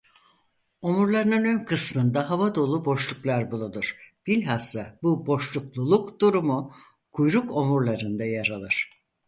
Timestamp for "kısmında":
1.65-2.29